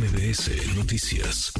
[0.00, 1.52] MBS Noticias.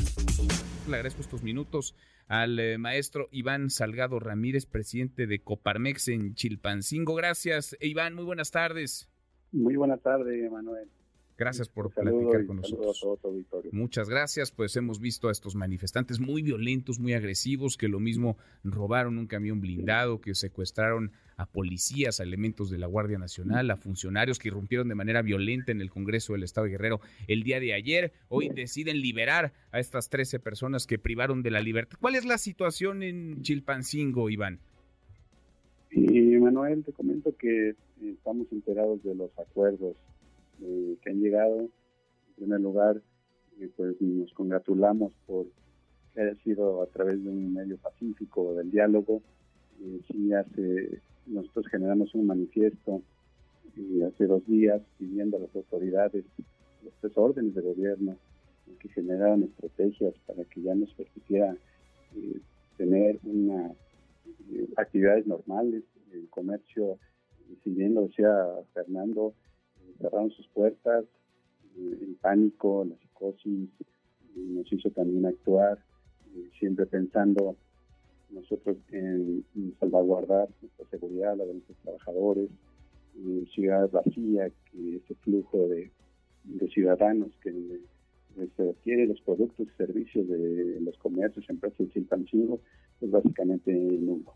[0.88, 1.94] Le agradezco estos minutos
[2.26, 7.14] al eh, maestro Iván Salgado Ramírez, presidente de Coparmex en Chilpancingo.
[7.14, 8.14] Gracias, Iván.
[8.14, 9.10] Muy buenas tardes.
[9.52, 10.88] Muy buenas tardes, Manuel.
[11.40, 13.02] Gracias por platicar con nosotros.
[13.72, 14.50] Muchas gracias.
[14.50, 19.26] Pues hemos visto a estos manifestantes muy violentos, muy agresivos, que lo mismo robaron un
[19.26, 24.48] camión blindado, que secuestraron a policías, a elementos de la Guardia Nacional, a funcionarios que
[24.48, 28.12] irrumpieron de manera violenta en el Congreso del Estado de Guerrero el día de ayer.
[28.28, 31.96] Hoy deciden liberar a estas 13 personas que privaron de la libertad.
[31.98, 34.58] ¿Cuál es la situación en Chilpancingo, Iván?
[35.90, 39.96] Y Manuel, te comento que estamos enterados de los acuerdos
[40.62, 41.60] eh, que han llegado.
[41.60, 43.02] En primer lugar,
[43.60, 45.46] eh, pues nos congratulamos por
[46.14, 49.22] que haya sido a través de un medio pacífico del diálogo.
[49.82, 53.02] Eh, hace, nosotros generamos un manifiesto
[54.06, 56.24] hace dos días pidiendo a las autoridades
[56.82, 58.16] los tres órdenes de gobierno
[58.78, 61.56] que generaran estrategias para que ya nos permitiera
[62.76, 63.72] tener una
[64.76, 66.98] actividades normales, el comercio,
[67.62, 68.30] si bien decía
[68.74, 69.34] Fernando,
[70.00, 71.04] cerraron sus puertas,
[71.76, 73.68] eh, el pánico, la psicosis,
[74.36, 75.78] nos hizo también actuar,
[76.34, 77.56] eh, siempre pensando
[78.30, 79.44] nosotros en,
[79.78, 82.48] salvaguardar nuestra seguridad, la de nuestros trabajadores,
[83.54, 85.90] ciudad vacía, que ese flujo de,
[86.72, 87.52] ciudadanos que
[88.56, 92.60] se adquiere los productos y servicios de los comercios, empresas de Chilpancingo,
[93.00, 94.32] es básicamente nulo.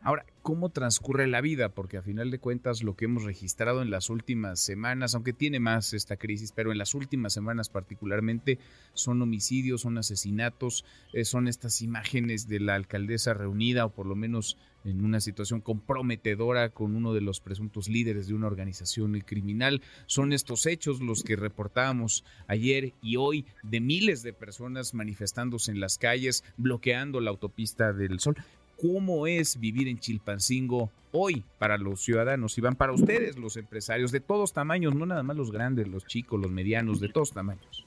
[0.00, 1.74] Ahora, ¿cómo transcurre la vida?
[1.74, 5.60] Porque a final de cuentas lo que hemos registrado en las últimas semanas, aunque tiene
[5.60, 8.58] más esta crisis, pero en las últimas semanas particularmente
[8.94, 14.16] son homicidios, son asesinatos, eh, son estas imágenes de la alcaldesa reunida o por lo
[14.16, 19.82] menos en una situación comprometedora con uno de los presuntos líderes de una organización criminal.
[20.06, 25.80] Son estos hechos los que reportábamos ayer y hoy de miles de personas manifestándose en
[25.80, 28.36] las calles, bloqueando la autopista del Sol
[28.80, 34.12] cómo es vivir en Chilpancingo hoy para los ciudadanos y van para ustedes, los empresarios
[34.12, 37.86] de todos tamaños, no nada más los grandes, los chicos, los medianos, de todos tamaños.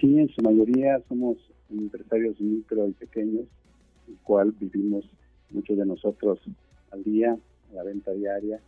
[0.00, 1.38] Sí, en su mayoría somos
[1.70, 3.46] empresarios micro y pequeños,
[4.06, 5.04] el cual vivimos
[5.50, 6.38] muchos de nosotros
[6.92, 7.36] al día,
[7.70, 8.60] a la venta diaria,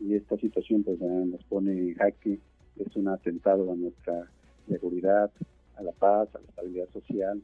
[0.00, 2.38] y esta situación pues nos pone en jaque,
[2.76, 4.28] es un atentado a nuestra
[4.68, 5.30] seguridad,
[5.76, 7.40] a la paz, a la estabilidad social,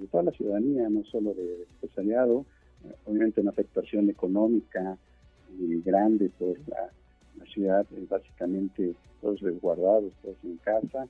[0.00, 2.44] de toda la ciudadanía, no solo del empresariado,
[2.84, 4.96] eh, obviamente una afectación económica
[5.58, 6.90] y grande por la,
[7.52, 11.06] ciudad, eh, básicamente todos resguardados, todos en casa,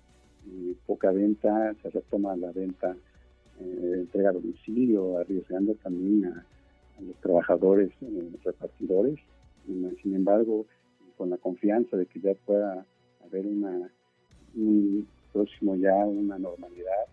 [0.46, 2.94] y poca venta, se retoma la venta,
[3.60, 6.44] eh, entrega a domicilio, arriesgando también a,
[7.00, 7.92] los trabajadores
[8.42, 9.20] repartidores.
[10.02, 10.66] sin embargo,
[11.16, 12.84] con la confianza de que ya pueda
[13.24, 13.88] haber una
[14.56, 17.06] un próximo ya una normalidad,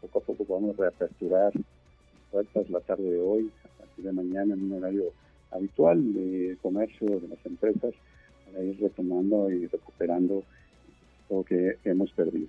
[0.00, 1.52] poco a poco podamos reaperturar
[2.30, 5.12] puertas la tarde de hoy, a partir de mañana en un horario
[5.50, 7.94] habitual de comercio de las empresas,
[8.46, 10.42] para ir retomando y recuperando
[11.30, 12.48] lo que hemos perdido.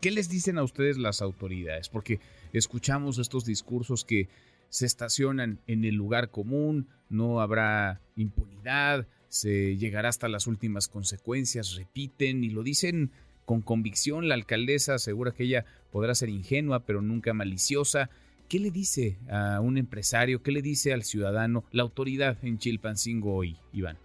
[0.00, 1.88] ¿Qué les dicen a ustedes las autoridades?
[1.88, 2.20] Porque
[2.52, 4.28] escuchamos estos discursos que
[4.68, 11.76] se estacionan en el lugar común, no habrá impunidad, se llegará hasta las últimas consecuencias,
[11.76, 13.12] repiten y lo dicen
[13.44, 14.28] con convicción.
[14.28, 18.10] La alcaldesa asegura que ella podrá ser ingenua, pero nunca maliciosa.
[18.48, 20.42] ¿Qué le dice a un empresario?
[20.42, 23.96] ¿Qué le dice al ciudadano la autoridad en Chilpancingo hoy, Iván?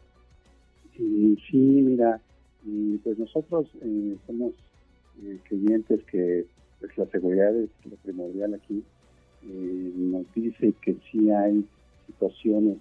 [0.95, 2.21] Sí, mira,
[3.03, 4.53] pues nosotros eh, somos
[5.23, 6.45] eh, creyentes que
[6.79, 8.83] pues, la seguridad es lo primordial aquí.
[9.43, 11.65] Eh, nos dice que sí hay
[12.07, 12.77] situaciones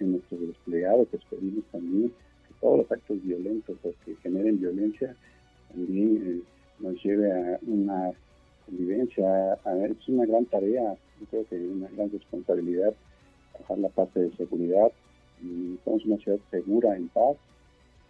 [0.00, 5.14] en nuestros desplegados pues pedimos también que todos los actos violentos o que generen violencia
[5.68, 6.42] también eh,
[6.80, 8.12] nos lleve a una
[8.66, 9.54] convivencia.
[9.54, 12.94] Es una gran tarea, yo creo que una gran responsabilidad
[13.52, 14.90] trabajar la parte de seguridad.
[15.42, 17.36] Y somos una ciudad segura, en paz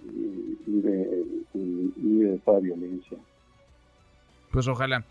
[0.05, 1.25] y libre,
[1.55, 3.19] de toda violencia.
[4.53, 5.05] Pues ojalá.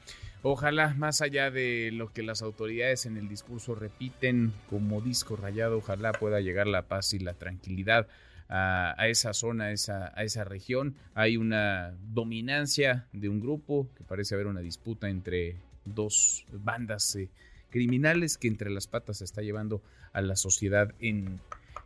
[0.43, 5.77] Ojalá, más allá de lo que las autoridades en el discurso repiten como disco rayado,
[5.77, 8.07] ojalá pueda llegar la paz y la tranquilidad
[8.49, 10.95] a, esa zona, a esa, a esa región.
[11.15, 17.29] Hay una dominancia de un grupo, que parece haber una disputa entre dos bandas eh,
[17.69, 19.81] criminales que entre las patas está llevando
[20.13, 21.39] a la sociedad en,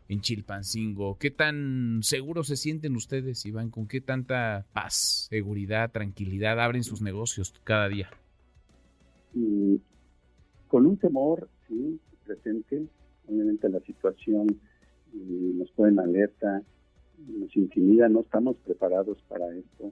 [0.08, 1.18] en Chilpancingo.
[1.18, 3.70] ¿Qué tan seguros se sienten ustedes, Iván?
[3.70, 8.10] ¿Con qué tanta paz, seguridad, tranquilidad abren sus negocios cada día?
[10.68, 12.86] con un temor sí, presente,
[13.28, 14.48] obviamente la situación
[15.14, 16.64] nos pone en alerta
[17.28, 19.92] nos intimida, no estamos preparados para esto,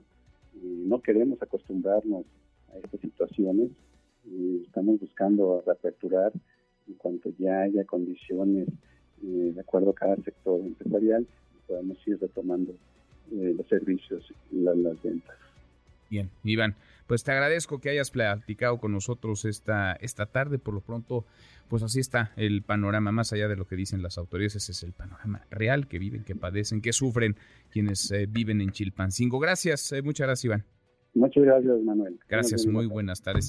[0.62, 2.26] no queremos acostumbrarnos
[2.72, 3.70] a estas situaciones,
[4.62, 6.32] estamos buscando reaperturar
[6.86, 8.68] en cuanto ya haya condiciones
[9.24, 11.26] eh, de acuerdo a cada sector empresarial,
[11.66, 12.72] podamos ir retomando
[13.32, 14.22] eh, los servicios
[14.52, 15.36] y las, ventas.
[16.10, 16.74] Bien, Iván,
[17.06, 20.58] pues te agradezco que hayas platicado con nosotros esta, esta tarde.
[20.58, 21.24] Por lo pronto,
[21.68, 24.82] pues así está el panorama, más allá de lo que dicen las autoridades, ese es
[24.82, 27.36] el panorama real que viven, que padecen, que sufren
[27.70, 29.38] quienes eh, viven en Chilpancingo.
[29.38, 30.64] Gracias, muchas gracias, Iván.
[31.14, 32.18] Muchas gracias, Manuel.
[32.28, 33.48] Gracias, muy buenas tardes.